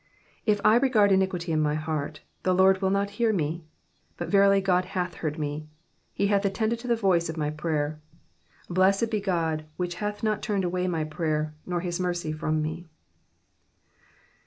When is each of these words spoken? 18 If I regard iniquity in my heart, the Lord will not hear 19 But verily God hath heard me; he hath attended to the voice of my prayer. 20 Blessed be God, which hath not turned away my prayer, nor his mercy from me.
18 0.47 0.53
If 0.55 0.61
I 0.65 0.75
regard 0.77 1.11
iniquity 1.11 1.51
in 1.51 1.61
my 1.61 1.75
heart, 1.75 2.21
the 2.41 2.55
Lord 2.55 2.81
will 2.81 2.89
not 2.89 3.11
hear 3.21 3.31
19 3.31 3.63
But 4.17 4.29
verily 4.29 4.59
God 4.59 4.83
hath 4.83 5.13
heard 5.13 5.37
me; 5.37 5.67
he 6.11 6.25
hath 6.25 6.43
attended 6.43 6.79
to 6.79 6.87
the 6.87 6.95
voice 6.95 7.29
of 7.29 7.37
my 7.37 7.51
prayer. 7.51 8.01
20 8.65 8.73
Blessed 8.73 9.11
be 9.11 9.21
God, 9.21 9.65
which 9.77 9.93
hath 10.01 10.23
not 10.23 10.41
turned 10.41 10.63
away 10.63 10.87
my 10.87 11.03
prayer, 11.03 11.53
nor 11.67 11.81
his 11.81 11.99
mercy 11.99 12.31
from 12.33 12.63
me. 12.63 12.87